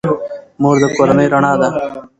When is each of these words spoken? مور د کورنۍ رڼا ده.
مور 0.61 0.75
د 0.81 0.83
کورنۍ 0.95 1.27
رڼا 1.33 1.53
ده. 1.61 1.67